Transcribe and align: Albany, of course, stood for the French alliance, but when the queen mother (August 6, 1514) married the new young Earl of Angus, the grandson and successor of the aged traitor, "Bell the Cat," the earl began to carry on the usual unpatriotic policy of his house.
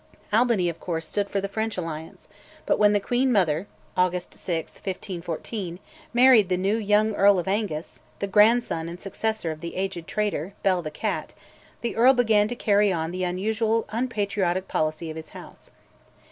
Albany, 0.33 0.67
of 0.67 0.79
course, 0.79 1.05
stood 1.05 1.29
for 1.29 1.39
the 1.39 1.47
French 1.47 1.77
alliance, 1.77 2.27
but 2.65 2.79
when 2.79 2.91
the 2.91 2.99
queen 2.99 3.31
mother 3.31 3.67
(August 3.95 4.33
6, 4.33 4.71
1514) 4.73 5.77
married 6.11 6.49
the 6.49 6.57
new 6.57 6.75
young 6.75 7.13
Earl 7.13 7.37
of 7.37 7.47
Angus, 7.47 8.01
the 8.17 8.25
grandson 8.25 8.89
and 8.89 8.99
successor 8.99 9.51
of 9.51 9.61
the 9.61 9.75
aged 9.75 10.07
traitor, 10.07 10.55
"Bell 10.63 10.81
the 10.81 10.89
Cat," 10.89 11.35
the 11.81 11.95
earl 11.95 12.15
began 12.15 12.47
to 12.47 12.55
carry 12.55 12.91
on 12.91 13.11
the 13.11 13.19
usual 13.19 13.85
unpatriotic 13.89 14.67
policy 14.67 15.11
of 15.11 15.15
his 15.17 15.29
house. 15.37 15.69